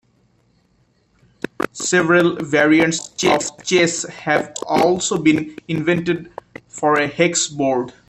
Several 1.73 2.35
variants 2.37 3.13
of 3.25 3.63
chess 3.63 4.01
have 4.03 4.55
also 4.65 5.19
been 5.19 5.55
invented 5.67 6.31
for 6.67 6.95
a 6.95 7.07
hex 7.07 7.47
board. 7.47 7.93